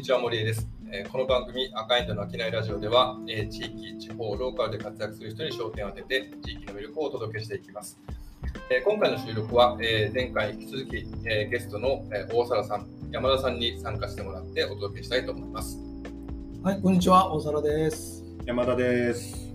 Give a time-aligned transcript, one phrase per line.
[0.00, 0.66] にちは、森江です。
[0.90, 8.00] えーこの番組、赤いんだの商いラジオでは、えー地域、地方、ローカルで活躍する人に焦点を当てて、地域の魅力をお届けしていきます。
[8.70, 15.76] えー今回の収録は、えー前回に引き続き、えーゲストの、えー大沢さん、山田さんに参加してもらってお届けしたいと思います。
[15.76, 15.82] よ
[16.62, 18.24] はい、こんにちは、大皿です。
[18.46, 19.52] 山田です。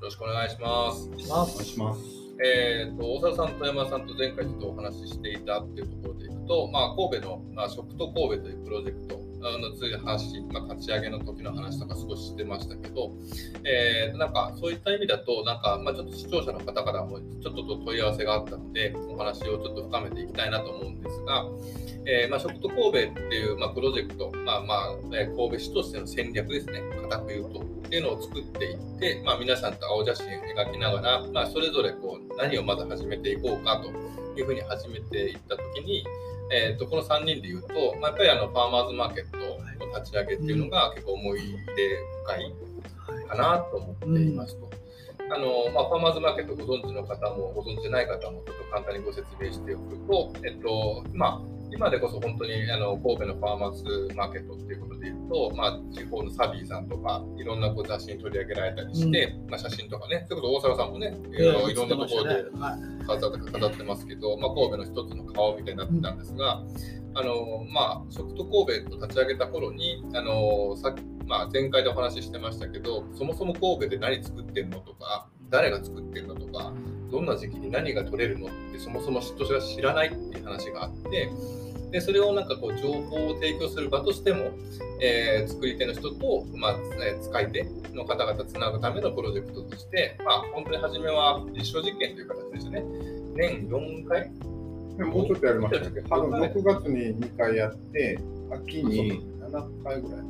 [0.00, 1.06] ろしくお願いします。
[1.06, 2.00] お願いしまお願いします。
[2.42, 13.12] えー、と大沢さんと山田さんと前回ちょっとお話ししていたっていうところでいくと、まあ、神戸の、まあ、食と神戸というプロジェクトあのつい発信、まあ、立ち上げの時の話とか少ししてましたけど、
[13.64, 21.44] えー、なんかそういった意味だとなんか、まあ、ちょっと視聴者の方からもちょっと問い合わせがあったのでお話をちょっと深めていきたいなと思うんですが、
[22.06, 26.80] えーまあ、食と神戸っていう、まあ、プロジェクト、まあまあ神戸市としての戦略ですね。
[27.02, 33.90] 固く言うとっていうのを作っていって、まあ、皆さんと青写真を描きながら、まあ、それぞれこう何をまず始めていこうかと
[34.40, 36.04] いうふうに始めていった時に、
[36.52, 44.70] えー、とこの3人で言うと、まあ、やっぱりあのファーマーズマーケットの立ち上げっていうのが結構思い出深いかなと思っていますと。
[45.34, 51.40] あのまあ、ファーマーズマーケットご存知の方もご存知でない方もちょっと簡単にご説明しておくと、えっとまあ、
[51.72, 66.62] 今でこそ本当にあの神戸のファーマーズマーケットっていうことでいうと、まあ、地方のサビーさんとかいろんなこう雑誌に取り上げられたりして、まあ、写真とかねそれこそ大沢さんもねいろいろいろんなところではい、飾ってますけど、まあ、神戸の一つの顔みたいになってたんですが、
[67.14, 70.94] あのまあ、食と神戸と立ち上げた頃にあのさ
[71.26, 76.72] まあ、前回でお話ししてましたけどそもそも神戸で何作ってるのとか誰が作ってるのとか
[77.10, 81.30] どんな時期に何が取れるのってそもそも知らないっていう話があって
[81.92, 84.50] でそれをなんかこう情報を提供する場としても、
[85.00, 86.76] えー作り手の人と、まあ
[87.06, 92.84] えー使い手の方々つなぐためのプロジェクトとして、まあ、本当に初めは実証実験という形でしたね。
[93.34, 94.30] 年4回？
[94.96, 98.18] でももうちょっとやりましたけど、春6月に2回やって、
[98.50, 100.20] 秋に7回ぐらい。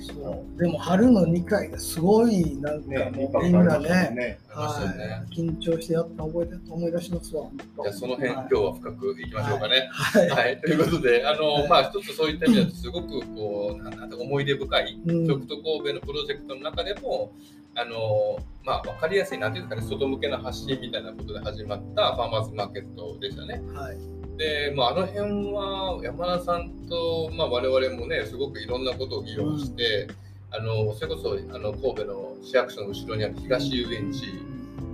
[0.00, 4.38] そうでも春の2回がすごいなんかね、もうみんなね、ね。
[4.48, 7.48] はい、緊張してやったの覚えて思い出しますわ。
[7.82, 9.88] じゃあその辺、はい今日は深くいきましょうかね。
[9.90, 17.32] はい、はい、ということで、あの、はいまあ、一つそういった意味だと、すごくこう、なんなんて思い出深い、うん食と神戸のプロジェクトの中でも。
[17.76, 23.60] あの、まあ、わかりやすい、なんていうんですかね、外向けの発信みたいなことで始まったファーマーズマーケットでしたね。
[23.74, 23.96] はい、
[24.36, 30.08] で、まあ、あの辺は山田さんと、まあ、我々もね、すごくいろんなことを議論して。
[30.56, 34.22] あの、それこそ、あの、神戸の市役所の後ろにある東遊園地。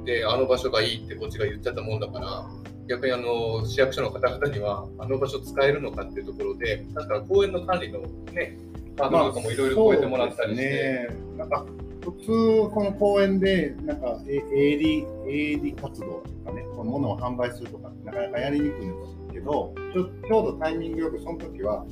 [0.07, 2.47] で、あの場所がいいってこっちが言っちゃったもんだから。
[2.89, 8.01] 逆にあの市役所の方々にはあの場所使えるのかっていうところで、確か公園の管理の
[8.33, 8.59] ね、
[8.97, 11.37] カードとかもいろいろ超えてもらったりして、そうですね。
[11.39, 11.67] なんか、
[12.01, 21.85] 普通、この公園で、なんか、え営利、営利活動とかね、このものを販売するとかなかなかやりにくいんですけど、ちょちょうどタイミングよくその時は、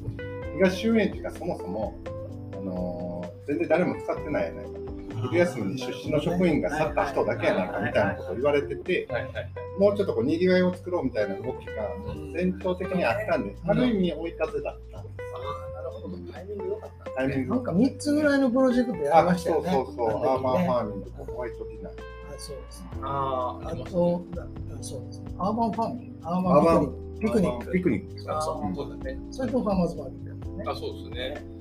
[0.57, 1.99] 東遊園地がそもそも、
[2.53, 3.09] あのー
[3.49, 4.71] 全然誰も使ってないやないか。
[5.23, 9.49] 昼休みに出身の職員が座った人だけやないかみたいなことを言われてて、はいはいはい
[9.79, 11.73] もうちょっとこう賑わいを作ろうみたいな動きが
[12.35, 15.23] 全庁的にあったんで、ある意味追い風だったんです。
[15.33, 17.11] ああ、なるほど、タイミング良かった。
[17.13, 19.71] タイミングなんか3つぐらいのプロジェクトやりましたよね。
[19.71, 21.93] そうそうそう、アーバンファーミングとホワイトディナー。
[22.39, 22.85] そうです。
[23.03, 24.47] ああ、あと、だ
[24.83, 25.23] そうです。
[25.39, 28.09] アーバンファーミング、アーアーピクニック、ピクニック。
[28.09, 28.37] ピクニック。
[28.37, 29.19] あそうだね。
[29.31, 30.71] それとファーマーズマーケット。
[30.73, 31.58] あ、そうですね。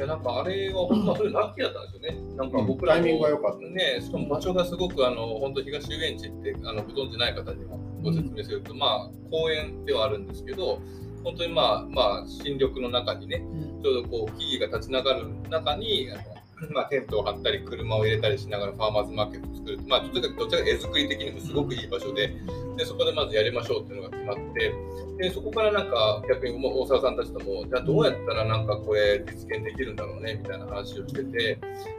[0.00, 2.36] いや、なんかあれは本当はそれラッキーだったんですよね。
[2.36, 10.80] なんか僕らもタイミングが良かったね、しかも場所がすごくあの本当東遊園地ってあのご存じない方にもご説明すると、まあ公園ではあるんですけど、
[11.22, 16.29] 本当にまあまあ新緑の中にね、うんちょうどこう木々が立ち上がる中にあの。
[16.72, 22.34] まあ、テントを張ったり車を入れたりしながらファーマーズマーケットを作る、まあ、どちらかどちらか絵作り的にもすごくいい場所で
[22.76, 24.74] でそこでまずやりましょうっていうのが決まって
[25.18, 31.58] でそこからなんか逆に大沢さんたちともじゃあどうやったらなんかこれ実現できるんだろうねみたいな話をしてて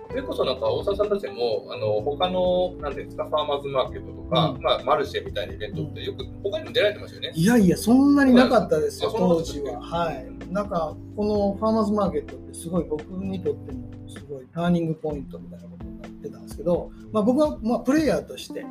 [0.10, 7.32] それこそなんか大沢さんたちもあの他のなんていうんですかファーマーズマーケットとか、うんまあ、マルシェみたいなイベントってよく他にも出られてますよね。
[7.36, 9.80] いやいや、そんなになかったですよ、当時は。
[9.82, 10.28] はい。
[10.52, 18.66] なんか、このファーマーズマーケットってすごい僕にとってもすごいターニングポイントみたいなことになってたんですけど、まあ、僕はまあプレイヤーとして、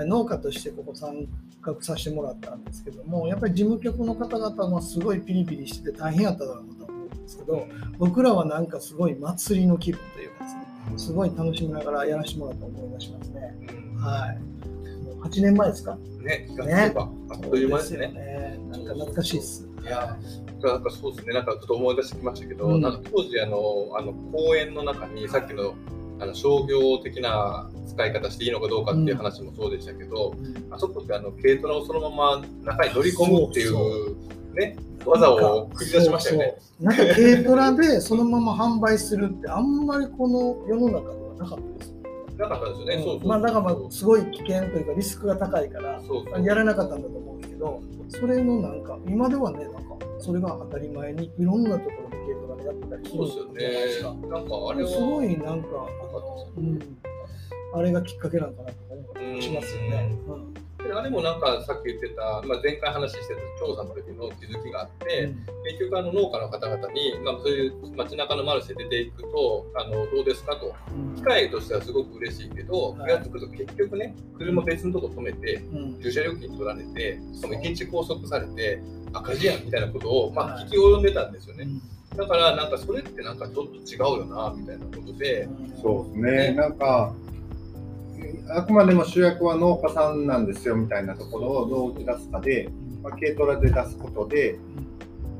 [0.00, 1.26] え農家としてここ参
[1.62, 7.66] 画させてもらったんですけども、やっぱり事務局の方々もすごいピリピリしてて大変やっただろうと思うんですけど、
[7.98, 10.62] 僕らはなんかすごい祭りの気分というかですね、
[10.98, 13.54] すごい楽しみながらやらせてもらった思い出しますね。
[13.94, 14.38] うんはい。
[15.04, 15.98] もう8年前ですか？
[16.22, 17.98] ね、気がつけば、あっという間ですね。
[17.98, 19.67] そうよねなんか懐かしいです。
[19.82, 20.16] いや
[20.62, 22.80] なんかそうですね、なんかちょっと思い出してきましたけど、うん。
[22.80, 23.58] なんか当時あの、
[23.96, 25.74] あの公園の中にさっきの
[26.20, 30.34] あの商業的な使い方していいのかどうかっていう話もそうでしたけど、
[30.70, 34.16] あそこってあの軽トラをそのまま中に乗り込むっていう
[34.54, 36.58] ね、技を繰り出しましたよね。
[36.80, 41.97] なんか軽トラでそのまま販売するってあんまりこの世の中ではなかったです。
[42.38, 42.94] なかったですよね。
[42.94, 46.00] そうそうそうまあだからまあすごい危険というかリスクが高いから
[46.40, 49.80] やらなかったんだと思うんですけど、それのなんか今ではねなんか
[50.18, 54.12] それが当たり前にいろんなところで軽トラでやってたりするそうですよじゃないですか。
[54.14, 54.20] ね。
[54.28, 55.80] なんかあれはすごいなんか良かった
[56.36, 56.78] ですうん、
[57.74, 60.16] あれがきっかけなのかなと思ったりしますよね。
[60.28, 60.47] うん
[60.88, 70.74] であれもなんかさっき言ってた、まあ、前回話してた調査の時の気づきがあって、結局あの農家の方々に、まあ、そういう街中のマルシェ出ていくとあのどうですかと。
[70.90, 71.14] うん。
[71.14, 73.08] 機械としてはすごく嬉しいけど、はい。
[73.08, 76.02] 気が付くと結局ね車別のとこ止めてうん。
[76.02, 78.80] 駐車料金取られてしかも1日拘束されて
[79.12, 80.64] 赤字やんみたいなことを、まあ、はい。
[80.64, 81.68] 聞き及んでたんですよね、
[82.12, 82.16] うん。
[82.16, 85.48] だからなんかそれってなんかちょっと違うよなみたいなことで、
[85.82, 87.14] そうですね、なんか、
[88.50, 92.68] あくまでも主役は農家さんなんですよみたいなところをどう打ち出すかで、
[93.02, 94.58] まあ、軽トラで出すことで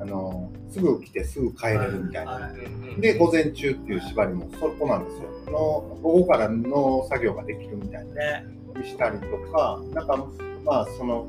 [0.01, 2.53] あの、すぐ来てすぐ帰れるみたいな。
[2.99, 5.29] で、午前中っていう縛りもそこなんですよ。
[5.47, 8.15] の午後から農作業ができるみたいな。
[8.15, 8.45] ね。
[8.77, 10.27] にしたりとか、なんか、
[10.65, 11.27] まあ、その、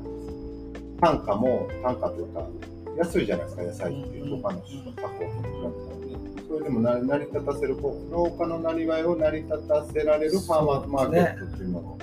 [1.00, 2.46] 単価も、単価というか、
[2.98, 5.99] 安いじゃないですか、野菜っていう、他の加工品。
[6.50, 11.98] それでも成成り立たせる、こう農家のなりわいを成り立たせられるファーマーズマーケットっていうのを、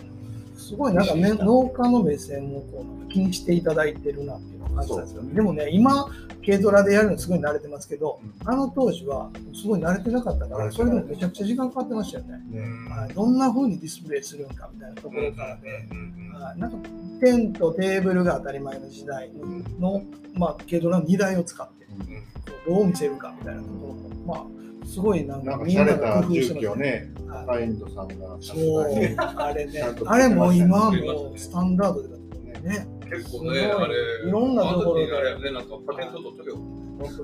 [0.56, 5.34] すごいなんか、ね、農家の目線をこう気にしていただいてるなっていう感じたんですよね。
[5.34, 6.10] でもね、今、
[6.48, 12.38] 軽トラでやるのすごい慣れてますけど、あの当時はすごい慣れてなかったから、それでもめちゃくちゃ時間かかってましたよね。
[12.50, 16.60] ねはい、どんな風にディスプレイするのかみたいなところからね、うんうんはい。
[16.60, 16.78] なんか
[17.20, 19.30] テント、テーブルが当たり前の時代
[19.78, 20.02] の、
[20.36, 22.24] まあ、軽トラの荷台を使って、うん
[22.66, 26.84] どう見せるかみたいなところも、まあ、すごいなんかなんか洒落た重機をね。
[26.84, 27.44] ね、はい。
[27.44, 28.82] 赤インドさんがそう。
[28.82, 29.84] あれね。
[30.06, 32.18] あれもう今もうスタンダードで
[32.60, 33.96] ね、結構ね、あれ、
[34.28, 35.14] いろんなところで。
[35.16, 36.58] あれね、なんかパテント取っとけよ。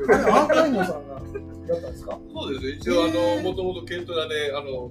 [0.07, 1.19] あれアーカインドさんがや
[1.75, 2.19] ったんですか？
[2.33, 4.89] そうですよ、一応、あの、もともと軽トラで、あの、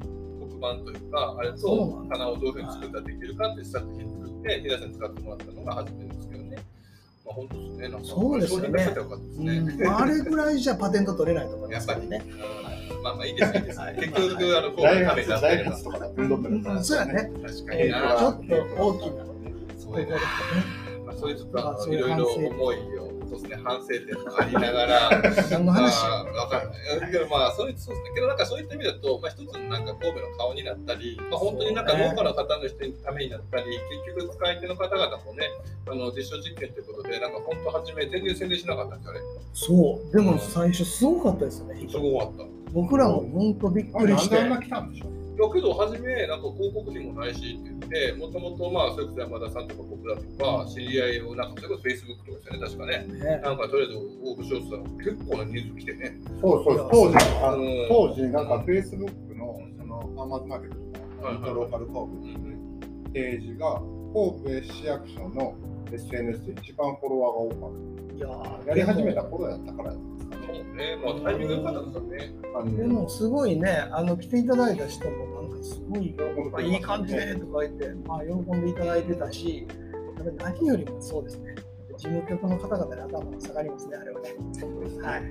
[0.58, 2.04] 黒板というか、あれそう。
[2.04, 6.56] と棚をどういうふうに作ったらできるかって試作品作って、皆さんに使ってもらったのが初めですけどね。
[7.24, 12.08] まあ、本当ですね、なんか、そうですよねあれぐらいじゃパテント取れないと思いまやっぱり。
[12.08, 12.22] ね。
[12.28, 13.78] うんまあまあいいです、いいです。
[13.80, 13.96] はい。
[13.96, 15.98] 結局、あの、こうダイいうためになってハツダイるハツとか。
[16.84, 17.32] そうやね。
[17.42, 17.90] 確かえーに。
[17.90, 17.98] な。
[18.16, 19.24] ちょっと大きな
[19.76, 20.12] そうでね。
[21.22, 21.50] まあ、そういうちょっ
[21.86, 25.10] といろいろ思いを、そうですね、反省点もありながら、
[25.50, 26.02] 何の話？
[26.02, 27.10] まあ、わかんない。
[27.12, 28.14] けどまあ、そういう、そうですね。
[28.14, 35.46] けどなんかそういった意味だと、まあ一つのなんか神戸の顔になったり、まあ本当になんか農家の方の人のためになったり、結局使い手の方々もね、
[35.86, 39.20] あの実証実験ということで、なんか本当初め全然宣伝しなかったんですよ、あれ。
[39.54, 40.16] そう。
[40.16, 41.86] でも最初すごかったですよね。
[41.88, 42.51] すごかった。
[42.72, 44.38] い僕らも本当びっあくりして。
[44.38, 45.06] あんな来たんでしょ？
[45.08, 45.12] う
[45.48, 53.24] やけど、初め、なんか広告費もないしって言って、もともとまあ、それこそ山田さんとか僕らとか、知り合いを、なんかそれこそ Facebook とかですよね、確かね。
[53.36, 56.20] ねなんかとりあえず応募しようとしたら、結構な人数来てね。
[56.40, 62.10] そうそう、当時、あのうん当時、なんか Facebook のそのファーマーズマーケットはいはいのローカル神戸うん
[63.06, 63.80] うんページが
[64.14, 65.54] 神戸市役所の
[65.90, 67.76] SNS で一番フォロワーが多か
[68.14, 68.32] っいやた。
[68.64, 69.94] ーやり始めた頃やったから
[70.72, 70.96] ね。
[70.96, 72.34] ね、まあタイミング良かったですからね。
[72.54, 81.54] あのでもすごいね、あの来ていただいた人もなんかすごい喜んでくれましたねいい感じでとか言って、まあ、喜んでいただいてたし、やっぱり何よりもそうですね、
[81.96, 84.34] 事務局の方々に頭が下がりますね、あれはね。
[85.02, 85.30] はい。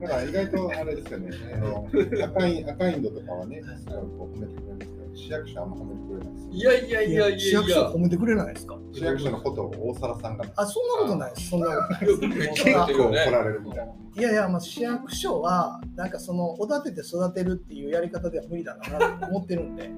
[0.00, 1.88] だから意外とあれですよね、あの
[2.24, 6.52] 赤い赤インドとかはね、すごいこう褒めてくれるんですけど、市役所はあんま褒めてくれないですよ。
[6.52, 7.60] いやいやいやいや市いや。
[7.60, 8.78] 役所褒めてくれないですか？
[8.92, 11.50] 市役所のことを大皿さんがあ、そんなことないです。
[11.50, 12.64] そんなことないです。
[12.64, 13.92] 結構怒られるみたいな。
[14.16, 18.84] いやいや、まあ、市役所は、なんかその、おだてて育てるっていうやり方では無理だな
[19.20, 19.88] と思ってるんで、は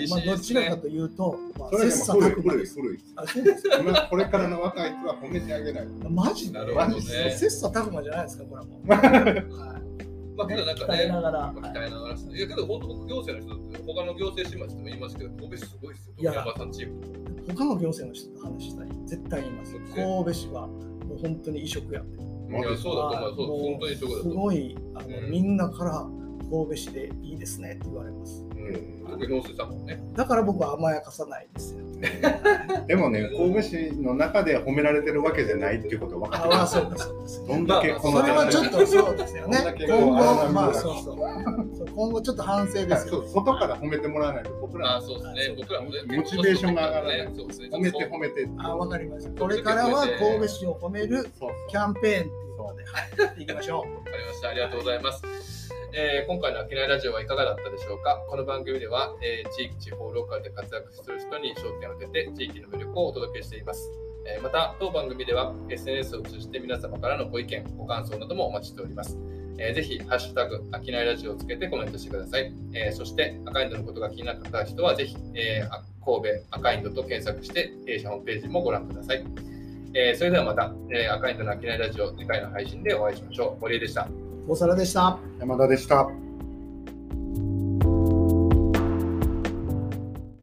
[0.00, 2.74] いまあ、どちらかというと、まあ、それで切も古い磋琢磨です。
[2.80, 3.00] 古い古い。
[3.16, 3.78] あ、そうですか。
[3.80, 5.86] 今これからの若い人は褒めてあげない。
[6.08, 7.02] マジでなるほどね。
[7.02, 8.88] 切磋琢磨じゃないですか、これはもう。
[9.60, 10.11] はい
[10.44, 11.40] まあなんか鍛えね、ながら。
[11.40, 12.14] まあ鍛えながら。
[12.14, 16.14] いやけど本当僕行政の人って他の行政新町でも言いますけど、神戸市すごいですよ。
[16.18, 17.00] 山田さんチーム。
[17.54, 19.74] 他の行政の人と話したり、絶対言います。
[19.94, 22.22] 神戸市はもう本当に異色やって。
[22.22, 23.58] いやそうだと思う。
[23.72, 24.36] 本当にそうだすと思う。
[24.44, 26.06] ごいあの、うんみんなから
[26.50, 28.44] 神戸市でいいですねって言われます。
[28.44, 30.02] うん特に農水さんもね。
[30.14, 31.80] だから僕は甘やかさないですよ。
[32.92, 37.46] でもね、神戸市の中で褒められてるわけじゃないっていうことは分かってああ、ますそうか、そうです。
[37.46, 41.86] どんだけまあこのそれはちょっとそうですよね今後、まあそうそう。
[41.96, 43.28] 今後ちょっと反省ですよそう。
[43.30, 45.54] 外から褒めてもらわないと僕らまあそうですね。
[45.56, 45.80] 僕ら。
[45.80, 45.90] モ
[46.22, 47.68] チベーションが上がらないそうですね。
[47.72, 49.40] 褒めて褒めてあわかりました。
[49.40, 51.26] これからは神戸市を褒める
[51.70, 53.96] キャンペーンっていうことで、はい、やっていきましょう。
[53.96, 54.48] わかりました。
[54.50, 55.61] ありがとうございます。
[55.94, 58.22] えー今回の商いラジオはいかがだったでしょうか？
[58.28, 63.90] この番組では、えー地域、地方、ローカルで活躍する人に焦点を当てて地域の魅力をお届けしています。
[64.26, 69.18] えーまた、当番組では SNS を通じて皆様からのご意見、ご感想などもお待ちしております。
[69.58, 72.52] えーぜひ、ハッシュタグ、あきないラジオをつけてコメントしてください。
[72.74, 75.68] えーそして、赤インドのことが気になった人は、ぜひ、えー
[76.04, 79.24] 神戸赤インドと検索して、弊社ホームページもご覧ください。
[79.94, 83.60] えーそれではまた、えー赤インドのあきないラジオ、次回の配信でお会いしましょう。
[83.60, 84.08] 森江でした。
[84.48, 85.18] 大皿でした。
[85.38, 86.08] 山田でした。